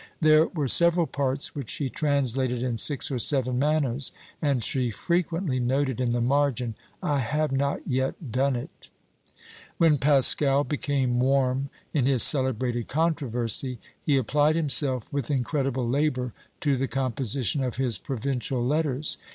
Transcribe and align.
There 0.19 0.47
were 0.47 0.67
several 0.67 1.05
parts 1.05 1.53
which 1.53 1.69
she 1.69 1.87
translated 1.87 2.63
in 2.63 2.79
six 2.79 3.11
or 3.11 3.19
seven 3.19 3.59
manners; 3.59 4.11
and 4.41 4.63
she 4.63 4.89
frequently 4.89 5.59
noted 5.59 6.01
in 6.01 6.09
the 6.09 6.19
margin 6.19 6.73
I 7.03 7.19
have 7.19 7.51
not 7.51 7.87
yet 7.87 8.31
done 8.31 8.55
it. 8.55 8.89
When 9.77 9.99
Pascal 9.99 10.63
became 10.63 11.19
warm 11.19 11.69
in 11.93 12.07
his 12.07 12.23
celebrated 12.23 12.87
controversy, 12.87 13.77
he 14.03 14.17
applied 14.17 14.55
himself 14.55 15.07
with 15.13 15.29
incredible 15.29 15.87
labour 15.87 16.33
to 16.61 16.77
the 16.77 16.87
composition 16.87 17.63
of 17.63 17.75
his 17.75 17.99
"Provincial 17.99 18.65
Letters." 18.65 19.19